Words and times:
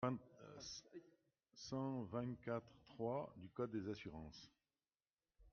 cent 1.53 2.01
vingt-quatre-trois 2.11 3.31
du 3.37 3.49
code 3.49 3.69
des 3.69 3.87
assurances. 3.87 4.49